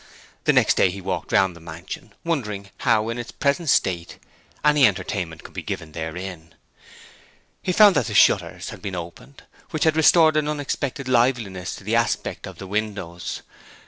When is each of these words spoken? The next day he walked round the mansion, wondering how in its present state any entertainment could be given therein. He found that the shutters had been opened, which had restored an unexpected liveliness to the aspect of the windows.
The 0.45 0.51
next 0.53 0.77
day 0.77 0.89
he 0.89 0.99
walked 0.99 1.31
round 1.31 1.55
the 1.55 1.59
mansion, 1.59 2.13
wondering 2.23 2.71
how 2.79 3.09
in 3.09 3.19
its 3.19 3.31
present 3.31 3.69
state 3.69 4.17
any 4.65 4.87
entertainment 4.87 5.43
could 5.43 5.53
be 5.53 5.61
given 5.61 5.91
therein. 5.91 6.55
He 7.61 7.71
found 7.71 7.95
that 7.95 8.07
the 8.07 8.15
shutters 8.15 8.69
had 8.71 8.81
been 8.81 8.95
opened, 8.95 9.43
which 9.69 9.83
had 9.83 9.95
restored 9.95 10.37
an 10.37 10.47
unexpected 10.47 11.07
liveliness 11.07 11.75
to 11.75 11.83
the 11.83 11.95
aspect 11.95 12.47
of 12.47 12.57
the 12.57 12.65
windows. 12.65 13.43